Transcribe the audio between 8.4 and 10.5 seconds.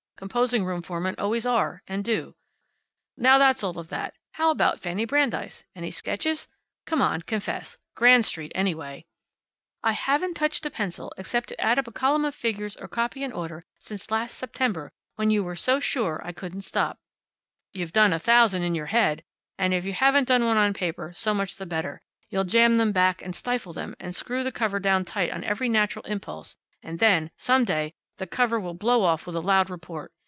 anyway." "I haven't